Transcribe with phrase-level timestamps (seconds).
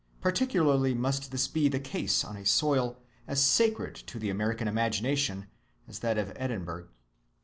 [0.19, 5.45] Particularly must this be the case on a soil as sacred to the American imagination
[5.87, 6.87] as that of Edinburgh.